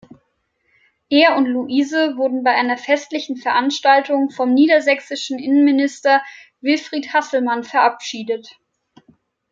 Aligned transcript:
Er 1.11 1.35
und 1.37 1.45
Luise 1.45 2.17
wurden 2.17 2.41
bei 2.43 2.55
einer 2.55 2.79
festlichen 2.79 3.37
Veranstaltung 3.37 4.31
vom 4.31 4.51
niedersächsischen 4.51 5.37
Innenminister 5.37 6.23
Wilfried 6.59 7.13
Hasselmann 7.13 7.63
verabschiedet. 7.63 8.57